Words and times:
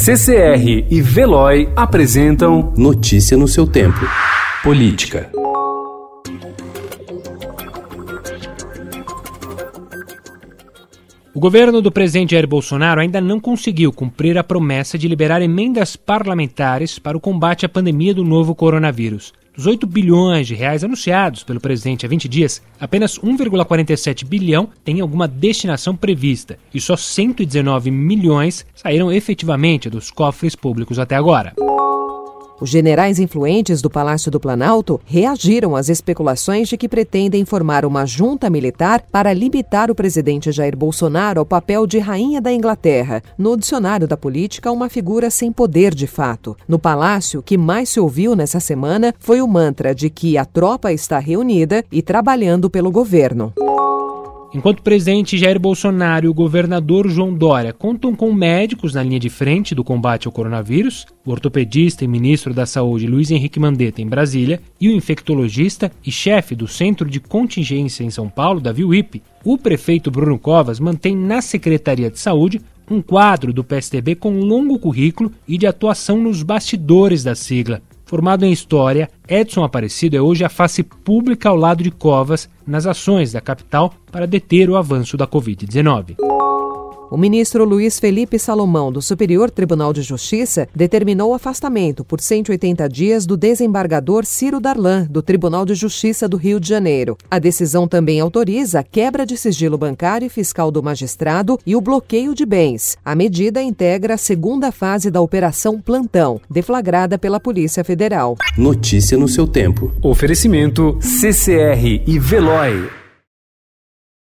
CCR 0.00 0.86
e 0.88 1.02
Veloy 1.02 1.68
apresentam 1.74 2.72
Notícia 2.76 3.36
no 3.36 3.48
seu 3.48 3.66
tempo. 3.66 3.98
Política. 4.62 5.28
O 11.34 11.40
governo 11.40 11.82
do 11.82 11.90
presidente 11.90 12.30
Jair 12.30 12.46
Bolsonaro 12.46 13.00
ainda 13.00 13.20
não 13.20 13.40
conseguiu 13.40 13.92
cumprir 13.92 14.38
a 14.38 14.44
promessa 14.44 14.96
de 14.96 15.08
liberar 15.08 15.42
emendas 15.42 15.96
parlamentares 15.96 17.00
para 17.00 17.16
o 17.16 17.20
combate 17.20 17.66
à 17.66 17.68
pandemia 17.68 18.14
do 18.14 18.22
novo 18.22 18.54
coronavírus. 18.54 19.32
Dos 19.58 19.66
8 19.66 19.88
bilhões 19.88 20.46
de 20.46 20.54
reais 20.54 20.84
anunciados 20.84 21.42
pelo 21.42 21.58
presidente 21.58 22.06
há 22.06 22.08
20 22.08 22.28
dias, 22.28 22.62
apenas 22.78 23.18
1,47 23.18 24.24
bilhão 24.24 24.68
tem 24.84 25.00
alguma 25.00 25.26
destinação 25.26 25.96
prevista 25.96 26.56
e 26.72 26.80
só 26.80 26.96
119 26.96 27.90
milhões 27.90 28.64
saíram 28.72 29.10
efetivamente 29.10 29.90
dos 29.90 30.12
cofres 30.12 30.54
públicos 30.54 31.00
até 31.00 31.16
agora. 31.16 31.54
Os 32.60 32.70
generais 32.70 33.20
influentes 33.20 33.80
do 33.80 33.88
Palácio 33.88 34.30
do 34.30 34.40
Planalto 34.40 35.00
reagiram 35.04 35.76
às 35.76 35.88
especulações 35.88 36.68
de 36.68 36.76
que 36.76 36.88
pretendem 36.88 37.44
formar 37.44 37.84
uma 37.84 38.04
junta 38.04 38.50
militar 38.50 39.04
para 39.12 39.32
limitar 39.32 39.90
o 39.90 39.94
presidente 39.94 40.50
Jair 40.50 40.76
Bolsonaro 40.76 41.38
ao 41.38 41.46
papel 41.46 41.86
de 41.86 41.98
rainha 41.98 42.40
da 42.40 42.52
Inglaterra. 42.52 43.22
No 43.38 43.56
dicionário 43.56 44.08
da 44.08 44.16
política, 44.16 44.72
uma 44.72 44.88
figura 44.88 45.30
sem 45.30 45.52
poder 45.52 45.94
de 45.94 46.08
fato. 46.08 46.56
No 46.66 46.78
Palácio, 46.78 47.40
o 47.40 47.42
que 47.42 47.56
mais 47.56 47.90
se 47.90 48.00
ouviu 48.00 48.34
nessa 48.34 48.58
semana 48.58 49.14
foi 49.20 49.40
o 49.40 49.46
mantra 49.46 49.94
de 49.94 50.10
que 50.10 50.36
a 50.36 50.44
tropa 50.44 50.92
está 50.92 51.18
reunida 51.18 51.84
e 51.92 52.02
trabalhando 52.02 52.68
pelo 52.68 52.90
governo. 52.90 53.52
Enquanto 54.54 54.78
o 54.78 54.82
presidente 54.82 55.36
Jair 55.36 55.60
Bolsonaro 55.60 56.24
e 56.24 56.28
o 56.28 56.34
governador 56.34 57.06
João 57.08 57.34
Dória 57.34 57.72
contam 57.72 58.16
com 58.16 58.32
médicos 58.32 58.94
na 58.94 59.02
linha 59.02 59.20
de 59.20 59.28
frente 59.28 59.74
do 59.74 59.84
combate 59.84 60.26
ao 60.26 60.32
coronavírus, 60.32 61.06
o 61.24 61.30
ortopedista 61.30 62.02
e 62.02 62.08
ministro 62.08 62.54
da 62.54 62.64
Saúde 62.64 63.06
Luiz 63.06 63.30
Henrique 63.30 63.60
Mandetta 63.60 64.00
em 64.00 64.06
Brasília 64.06 64.58
e 64.80 64.88
o 64.88 64.92
infectologista 64.92 65.92
e 66.04 66.10
chefe 66.10 66.54
do 66.54 66.66
Centro 66.66 67.10
de 67.10 67.20
Contingência 67.20 68.02
em 68.02 68.10
São 68.10 68.26
Paulo, 68.28 68.58
Davi 68.58 68.84
Wipe, 68.84 69.22
o 69.44 69.58
prefeito 69.58 70.10
Bruno 70.10 70.38
Covas 70.38 70.80
mantém 70.80 71.14
na 71.14 71.42
Secretaria 71.42 72.10
de 72.10 72.18
Saúde 72.18 72.60
um 72.90 73.02
quadro 73.02 73.52
do 73.52 73.62
PSDB 73.62 74.14
com 74.14 74.40
longo 74.40 74.78
currículo 74.78 75.30
e 75.46 75.58
de 75.58 75.66
atuação 75.66 76.16
nos 76.16 76.42
bastidores 76.42 77.22
da 77.22 77.34
sigla. 77.34 77.82
Formado 78.08 78.42
em 78.46 78.50
História, 78.50 79.10
Edson 79.28 79.62
Aparecido 79.62 80.16
é 80.16 80.20
hoje 80.20 80.42
a 80.42 80.48
face 80.48 80.82
pública 80.82 81.50
ao 81.50 81.56
lado 81.56 81.82
de 81.82 81.90
Covas 81.90 82.48
nas 82.66 82.86
ações 82.86 83.32
da 83.32 83.40
capital 83.42 83.92
para 84.10 84.26
deter 84.26 84.70
o 84.70 84.76
avanço 84.76 85.14
da 85.14 85.26
Covid-19. 85.26 86.16
O 87.10 87.16
ministro 87.16 87.64
Luiz 87.64 87.98
Felipe 87.98 88.38
Salomão, 88.38 88.92
do 88.92 89.00
Superior 89.00 89.50
Tribunal 89.50 89.94
de 89.94 90.02
Justiça, 90.02 90.68
determinou 90.74 91.30
o 91.30 91.34
afastamento 91.34 92.04
por 92.04 92.20
180 92.20 92.86
dias 92.86 93.24
do 93.24 93.34
desembargador 93.34 94.26
Ciro 94.26 94.60
Darlan, 94.60 95.06
do 95.08 95.22
Tribunal 95.22 95.64
de 95.64 95.74
Justiça 95.74 96.28
do 96.28 96.36
Rio 96.36 96.60
de 96.60 96.68
Janeiro. 96.68 97.16
A 97.30 97.38
decisão 97.38 97.88
também 97.88 98.20
autoriza 98.20 98.80
a 98.80 98.82
quebra 98.82 99.24
de 99.24 99.38
sigilo 99.38 99.78
bancário 99.78 100.26
e 100.26 100.28
fiscal 100.28 100.70
do 100.70 100.82
magistrado 100.82 101.58
e 101.64 101.74
o 101.74 101.80
bloqueio 101.80 102.34
de 102.34 102.44
bens. 102.44 102.98
A 103.02 103.14
medida 103.14 103.62
integra 103.62 104.14
a 104.14 104.18
segunda 104.18 104.70
fase 104.70 105.10
da 105.10 105.22
Operação 105.22 105.80
Plantão, 105.80 106.38
deflagrada 106.50 107.18
pela 107.18 107.40
Polícia 107.40 107.82
Federal. 107.82 108.36
Notícia 108.58 109.16
no 109.16 109.28
seu 109.28 109.46
tempo. 109.46 109.90
Oferecimento 110.02 110.98
CCR 111.00 112.02
e 112.06 112.18
Veloy. 112.18 112.97